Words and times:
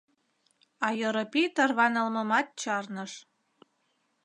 А 0.85 0.87
Йоропий 0.99 1.47
тарванылмымат 1.55 2.47
чарныш. 2.61 3.13